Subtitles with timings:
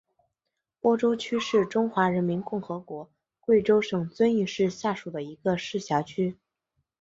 [0.79, 6.39] 播州区是中华人民共和国贵州省遵义市下属的一个市辖区。